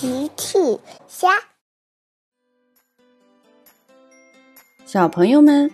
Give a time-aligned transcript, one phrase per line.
[0.00, 0.78] 奇趣
[1.08, 1.28] 虾，
[4.86, 5.68] 小朋友们，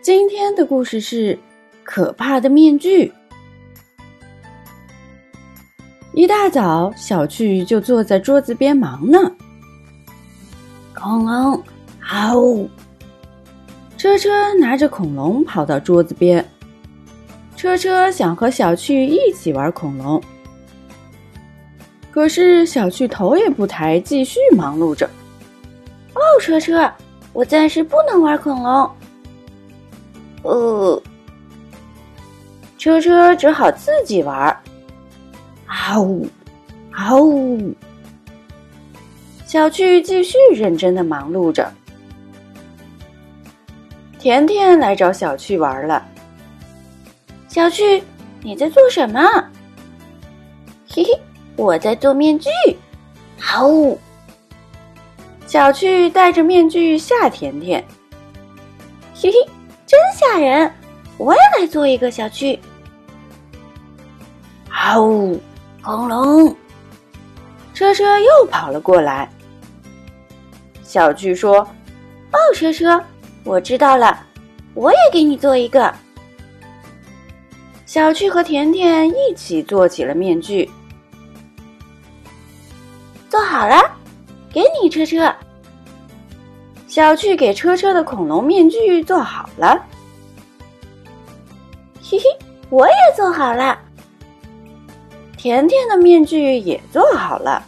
[0.00, 1.38] 今天的故事是
[1.84, 3.12] 可怕的面具。
[6.14, 9.18] 一大早，小趣就坐在桌子边忙呢。
[10.94, 11.62] 恐龙，
[12.00, 12.70] 嗷呜！
[13.98, 16.42] 车车拿着恐龙跑到桌子边，
[17.58, 20.18] 车车想和小趣一起玩恐龙。
[22.16, 25.04] 可是小趣头也不抬，继续忙碌着。
[26.14, 26.90] 哦，车车，
[27.34, 28.90] 我暂时不能玩恐龙。
[30.40, 31.02] 呃，
[32.78, 34.34] 车车只好自己玩。
[35.66, 36.26] 啊呜，
[36.90, 37.74] 啊呜！
[39.44, 41.70] 小趣继续认真的忙碌着。
[44.18, 46.02] 甜甜来找小趣玩了。
[47.46, 48.02] 小趣，
[48.40, 49.20] 你在做什么？
[50.88, 51.10] 嘿嘿。
[51.56, 52.50] 我在做面具，
[53.38, 53.66] 好！
[55.46, 57.82] 小趣戴着面具吓甜甜，
[59.14, 59.36] 嘿嘿，
[59.86, 60.70] 真吓人！
[61.16, 62.58] 我也来做一个小趣，
[64.68, 65.00] 好！
[65.82, 66.54] 恐龙，
[67.72, 69.28] 车车又跑了过来。
[70.82, 71.60] 小趣说
[72.32, 73.02] ：“哦，车车，
[73.44, 74.18] 我知道了，
[74.74, 75.94] 我也给你做一个。”
[77.86, 80.68] 小趣和甜甜一起做起了面具。
[83.36, 83.76] 做好了，
[84.50, 85.30] 给你车车。
[86.88, 89.78] 小趣给车车的恐龙面具做好了。
[92.02, 92.24] 嘿嘿，
[92.70, 93.78] 我也做好了。
[95.36, 97.62] 甜甜的面具也做好了，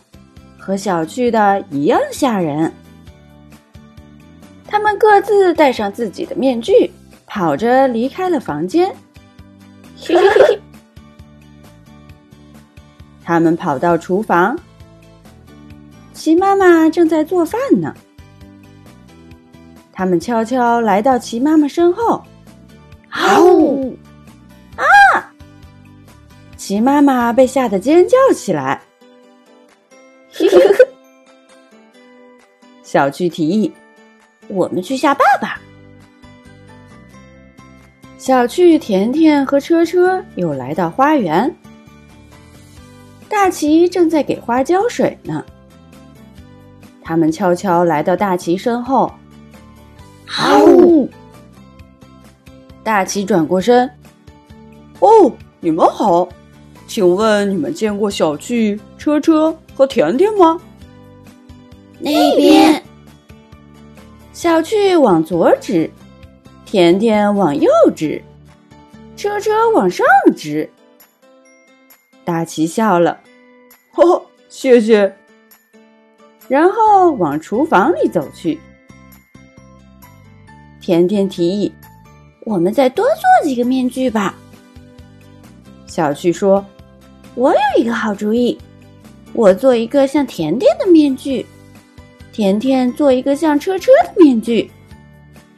[0.59, 2.73] 和小趣的一样吓人。
[4.67, 6.91] 他们各自戴上自己的面具，
[7.27, 8.89] 跑着离开了房间。
[10.01, 10.61] 嘿嘿嘿，
[13.23, 14.59] 他们跑到厨房。
[16.19, 17.95] 齐妈妈正在做饭呢。
[19.93, 22.21] 他们悄悄来到齐妈妈身后，
[23.11, 23.97] 嗷呜！
[24.75, 24.83] 啊！
[26.57, 28.83] 齐妈妈被吓得尖叫起来。
[32.83, 33.73] 小趣提议
[34.49, 35.61] ：“我们去吓爸爸。”
[38.19, 41.55] 小趣、甜甜和车车又来到花园，
[43.29, 45.45] 大齐正在给花浇水呢。
[47.09, 49.11] 他们悄悄来到大齐身后，
[50.27, 51.09] 嗷呜！
[52.85, 53.91] 大齐转过身，
[55.01, 55.09] 哦，
[55.59, 56.29] 你们好，
[56.87, 60.61] 请问你们见过小趣、车车和甜甜吗？
[61.99, 62.83] 那边，
[64.35, 65.91] 小趣往左指，
[66.67, 68.23] 甜甜往右指，
[69.17, 70.69] 车车往上指。
[72.23, 73.19] 大齐笑了，
[73.93, 75.17] 呵呵，谢谢。
[76.49, 78.59] 然后往厨房里走去。
[80.81, 81.71] 甜甜提议
[82.47, 84.35] ：“我们再多做几个面具吧。”
[85.87, 86.65] 小趣说
[87.37, 88.57] ：“我有一个好主意，
[89.35, 91.45] 我做一个像甜甜的面具，
[92.33, 94.71] 甜甜做一个像车车的面具，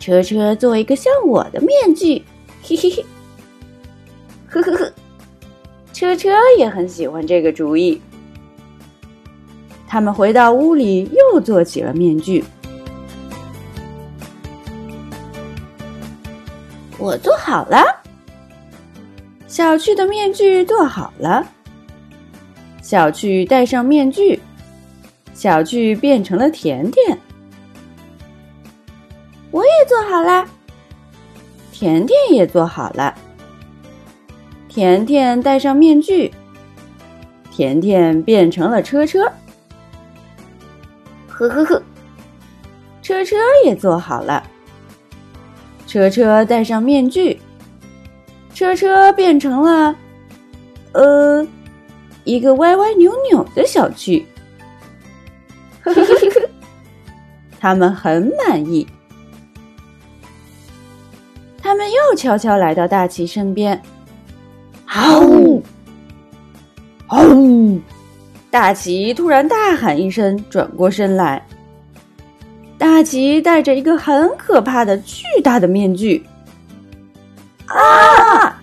[0.01, 2.25] 车车做一个像我的面具。”
[2.63, 3.05] 嘿嘿嘿，
[4.49, 4.93] 呵呵呵，
[5.93, 8.01] 车车也很喜欢这个主意。
[9.91, 12.45] 他们回到屋里，又做起了面具。
[16.97, 17.85] 我做好了，
[19.49, 21.45] 小趣的面具做好了。
[22.81, 24.39] 小趣戴上面具，
[25.35, 27.19] 小趣变成了甜甜。
[29.51, 30.47] 我也做好了，
[31.73, 33.13] 甜甜也做好了。
[34.69, 36.33] 甜甜戴上面具，
[37.51, 39.29] 甜甜变成了车车。
[41.41, 41.83] 呵呵呵，
[43.01, 44.43] 车车也做好了。
[45.87, 47.41] 车车戴上面具，
[48.53, 49.97] 车车变成了，
[50.93, 51.47] 呃，
[52.25, 54.25] 一个歪歪扭扭的小区。
[55.83, 56.49] 呵呵呵呵，
[57.59, 58.87] 他们很满意。
[61.63, 63.81] 他们又悄悄来到大齐身边，
[64.87, 65.63] 嗷呜，
[67.09, 67.81] 嗷呜。
[68.51, 71.41] 大齐突然大喊一声，转过身来。
[72.77, 76.25] 大齐戴着一个很可怕的巨大的面具。
[77.67, 78.61] 啊！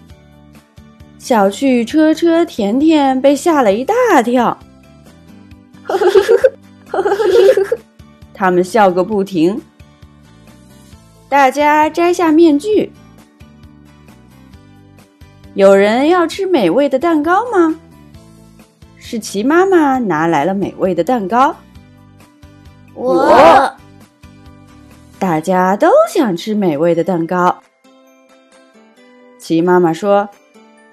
[1.18, 3.94] 小趣、车车、甜甜被吓了一大
[4.24, 4.58] 跳。
[5.84, 6.22] 呵呵呵
[6.90, 7.78] 呵呵呵，
[8.34, 9.62] 他们笑个不停。
[11.30, 12.92] 大家摘下面具。
[15.54, 17.76] 有人要吃美味的蛋糕吗？
[19.10, 21.56] 是齐妈妈拿来了美味的蛋糕，
[22.94, 23.74] 我。
[25.18, 27.58] 大家都想吃美味的蛋糕。
[29.40, 30.28] 齐妈妈说：“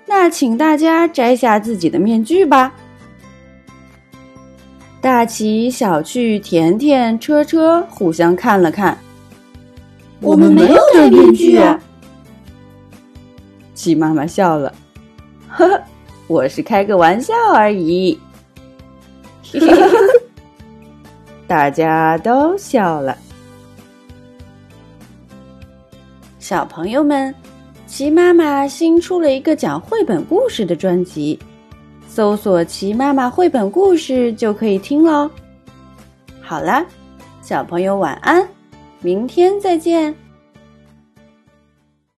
[0.07, 2.73] 那请大家摘下自己的面具吧。”
[5.03, 8.97] 大齐、小趣、甜甜、车车互相看了看，
[10.21, 11.61] 我们没有戴面具。
[13.75, 14.73] 齐妈妈笑了
[15.51, 15.83] ：“呵呵，
[16.27, 18.19] 我是开个玩笑而已。
[21.47, 23.17] ”大家都笑了。
[26.39, 27.35] 小朋友们，
[27.87, 31.39] 齐妈妈新出了一个讲绘本故事的专辑。
[32.09, 35.31] 搜索“齐妈妈绘本故事”就可以听喽。
[36.41, 36.85] 好啦，
[37.43, 38.47] 小朋友晚安，
[39.01, 40.15] 明天再见。